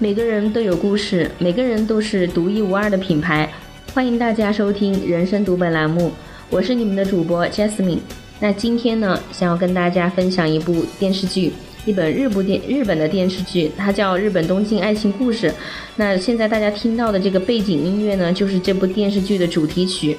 [0.00, 3.52] 每个人都有故事，每个人都是独一无二的品牌。
[3.92, 6.12] 欢迎大家收听《人生读本》栏目，
[6.50, 7.98] 我是你们的主播 Jasmine。
[8.38, 11.52] 那今天呢，想要跟大家分享一部电视剧，
[11.84, 15.50] 一本日部电日本的电视剧，它叫《日本东京爱情故事》。
[15.96, 20.16] 那现在大家听到的这个背景音乐呢，就是这部电视剧的主题曲。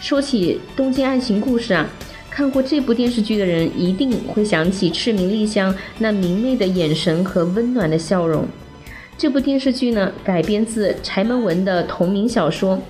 [0.00, 1.86] 说起《东京爱情故事》啊，
[2.30, 8.48] 看过这部电视剧的人一定会想起赤名莉香那明媚的眼神和温暖的笑容。
[9.18, 12.80] 这部电视剧呢，改编自柴门文的同名小说，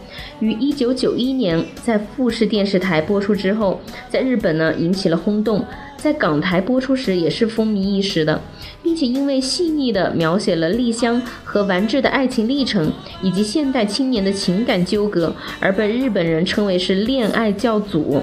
[0.41, 5.63] 于一九九一年在富士电视台播出之后，在日本呢引起了轰动，
[5.99, 8.41] 在港台播出时也是风靡一时的，
[8.83, 18.23] 并且因为细腻地描写了丽香和丸治的爱情历程以及现代青年的情感纠葛，而被日本人称为是恋爱教祖。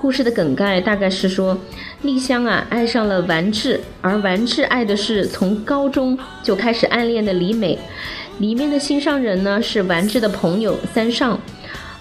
[0.00, 1.58] 故事的梗概大概是说，
[2.02, 7.78] 丽香啊爱上了丸治，而丸治爱的是从高中就开始暗恋的李美。
[8.38, 11.40] 里面的心上人呢是丸治的朋友三上，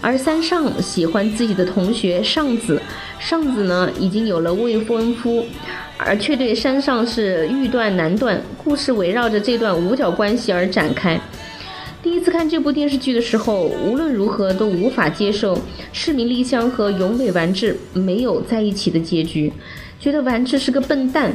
[0.01, 2.81] 而三上喜欢自己的同学上子，
[3.17, 5.45] 上子呢已经有了未婚夫，
[5.97, 8.39] 而却对山上是欲断难断。
[8.63, 11.19] 故事围绕着这段五角关系而展开。
[12.05, 15.57] 第一次看这部电视剧的时候，无论如何都无法接受
[15.91, 19.51] 市民丽香和永尾完治没有在一起的结局，
[19.99, 21.33] 觉得完治是个笨蛋。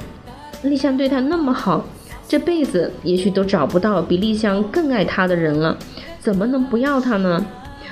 [0.62, 1.84] 丽香对他那么好，
[2.28, 5.76] 这辈子也许都找不到比丽香更爱他的人了，
[6.20, 7.44] 怎么能不要他呢？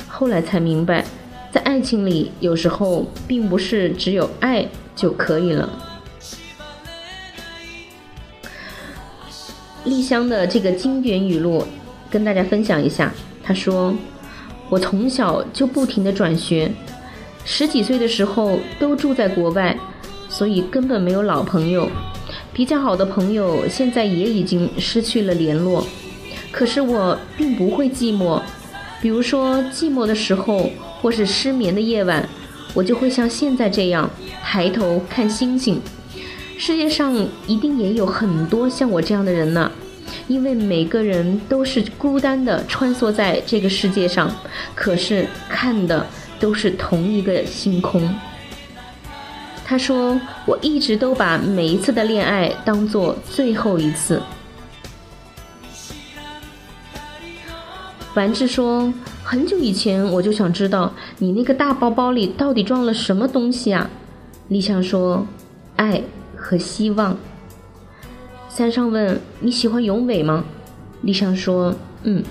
[0.07, 1.05] 后来才明白，
[1.51, 5.69] 在爱情里，有时候并不是只有爱就可以了。
[9.83, 11.65] 丽香的这个经典语录。
[12.11, 13.95] 跟大家分享一下，他说
[14.71, 16.71] ：“我从小就不停的转学，
[17.45, 19.77] 十几岁的时候都住在国外，
[20.29, 21.89] 所以根本没有老朋友。
[22.53, 25.87] 比较好的朋友现在也已经失去了联络。
[26.51, 28.41] 可是我并不会寂寞，
[29.01, 32.29] 比如说寂寞的时候，或是失眠的夜晚，
[32.75, 34.11] 我就会像现在这样
[34.43, 35.81] 抬头看星星。
[36.57, 37.15] 世界上
[37.47, 39.71] 一定也有很多像我这样的人呢。”
[40.27, 44.31] 因为每个人都是孤单的穿梭在这个世界上，
[44.75, 46.07] 可是看的
[46.39, 48.09] 都是同一个星空。
[49.65, 54.23] 他说：“我一直都把每一次的恋爱当做最后一次。”
[58.15, 58.91] 丸治说
[59.23, 63.91] ：“很久以前我就想知道你那个大包包里到底装了什么东西啊？”
[64.49, 65.27] 丽香说
[65.77, 66.03] ：“爱
[66.35, 67.15] 和希望。”
[68.59, 70.45] 三上问：“你喜欢永伟吗？”
[71.03, 72.25] 李香说：“嗯。”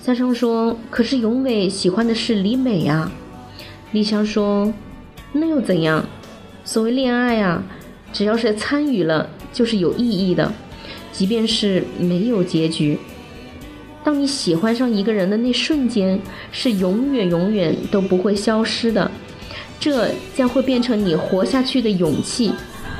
[0.00, 3.10] 三上说：“可是永伟喜欢的是李美呀。”
[3.90, 4.72] 李香说
[5.34, 6.06] ：“那又怎样？
[6.64, 7.60] 所谓恋爱啊，
[8.12, 10.52] 只要是参与了，就是有意义的，
[11.10, 12.96] 即便是没有结局。
[14.04, 16.20] 当你喜欢上一个人的那瞬间，
[16.52, 19.10] 是永远永远都不会消失的，
[19.80, 22.52] 这将会变成你活下去的勇气。”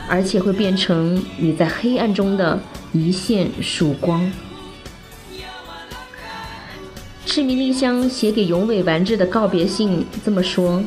[0.09, 2.59] 而且会变成你在黑暗中的
[2.93, 4.31] 一线曙光。
[7.27, 10.83] 赤名莉香写给永尾丸治的告别信这么说：“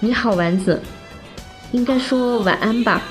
[0.00, 0.80] 你好，丸子，
[1.72, 3.02] 应该说晚安吧。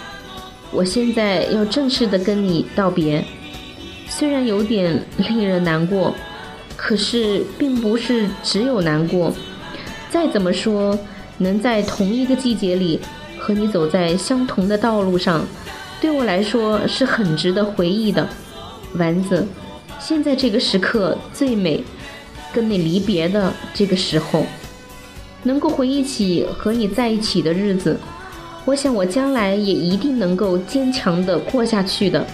[0.72, 3.24] 我现在要正式的跟你道别，
[4.10, 6.16] 虽然有点令人难过，
[6.76, 9.32] 可是并不是只有难过。
[10.10, 10.98] 再怎么说，
[11.38, 13.00] 能在同一个季节里。”
[13.46, 15.46] 和你走在相同的道路上，
[16.02, 18.28] 对我来说是很值得回忆的，
[18.96, 19.48] 丸子。
[20.00, 21.84] 现在这个时刻最美，
[22.52, 24.44] 跟你离别的这个时候，
[25.44, 27.96] 能够回忆起和你在一起的日子，
[28.66, 32.26] 我想我将来也一定能够坚强的过下去的。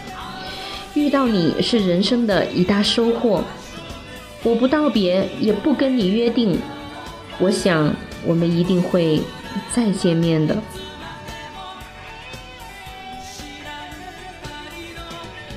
[0.94, 3.44] 遇到你是人生的一大收获，
[4.44, 6.57] 我不道别，也不跟你约定，
[7.38, 7.94] 我想
[8.25, 9.21] 我们一定会
[9.74, 10.56] 再见面的。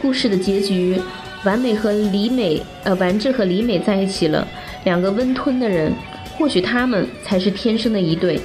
[0.04, 1.00] 故事的结局，
[1.46, 4.46] 完美和李美，呃，丸治和李美在一起了，
[4.84, 5.90] 两个温吞的人，
[6.36, 8.38] 或许他们才是天生的一对。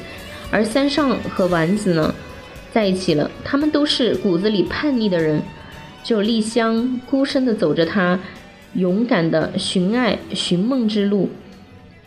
[0.50, 2.16] 而三上和丸子呢，
[2.72, 5.42] 在一起了，他们都是骨子里叛逆的人，
[6.02, 8.18] 只有丽香孤身的走着她
[8.76, 11.28] 勇敢的寻爱寻梦之路，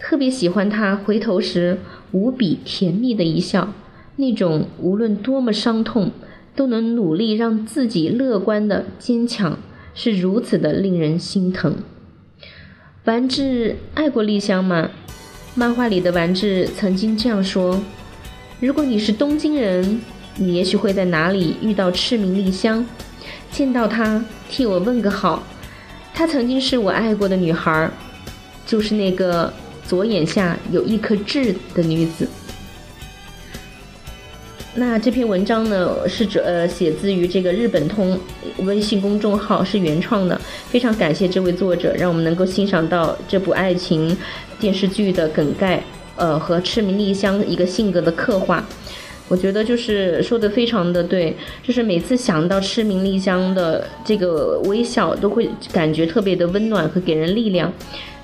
[0.00, 1.78] 特别喜欢他回头时
[2.12, 3.74] 无比甜蜜的一笑，
[4.16, 6.10] 那种无论多么伤痛。
[6.54, 9.58] 都能努力让自己乐观的坚强，
[9.94, 11.76] 是如此的令人心疼。
[13.04, 14.90] 丸治爱过丽香吗？
[15.54, 17.82] 漫画里的丸治曾经这样说
[18.60, 20.00] ：“如果你是东京人，
[20.36, 22.86] 你也许会在哪里遇到赤名丽香。
[23.50, 25.42] 见到她替我问个好。
[26.14, 27.90] 她曾经是我爱过的女孩，
[28.66, 29.52] 就是那个
[29.84, 32.26] 左眼下有一颗痣的女子。
[34.74, 38.18] 那这篇文章呢，是呃写自于这个日本通
[38.60, 40.40] 微信公众号，是原创的。
[40.68, 44.16] 非常感谢这位作者，让我们能够欣赏到这部爱情
[44.58, 45.82] 电视剧的梗概，
[46.16, 48.64] 呃和赤名丽香一个性格的刻画。
[49.28, 57.72] 我觉得就是说的非常的对，就是每次想到赤名丽香的这个微笑，都会感觉特别的温暖和给人力量。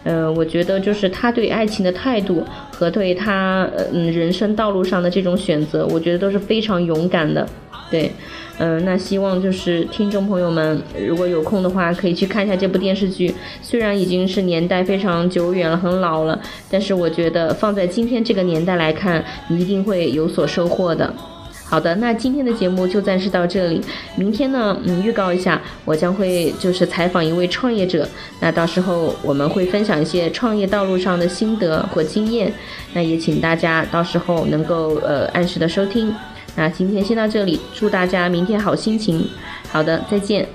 [0.04, 7.46] 呃，我觉得就是他对爱情的态度和对他嗯人生道路上的这种选择，我觉得都是非常勇敢的。
[7.90, 8.12] 对，
[8.58, 13.34] 嗯，那希望就是听众朋友们如果有空的话，可以去看一下这部电视剧。
[13.62, 16.38] 虽然已经是年代非常久远了，很老了，
[16.70, 21.14] 但是我觉得放在今天这个年代来看，你一定会有所收获的。
[21.64, 23.78] 好的，那今天的节目就暂时到这里。
[24.16, 28.08] 明天呢，嗯，预告一下，我将会就是采访一位创业者。
[28.40, 32.50] 那到时候我们会分享一些创业道路上的心得和经验。
[32.94, 36.10] 那也请大家到时候能够呃按时的收听。
[36.56, 39.28] 那今天先到这里，祝大家明天好心情。
[39.70, 40.48] 好的，再见。